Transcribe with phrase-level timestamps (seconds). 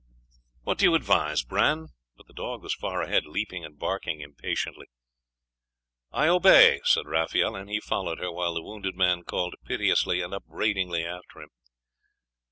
[0.63, 4.87] 'What do you advise, Bran?' But the dog was far ahead, leaping and barking impatiently.
[6.11, 10.33] 'I obey,' said Raphael; and he followed her, while the wounded man called piteously and
[10.33, 11.49] upbraidingly after him.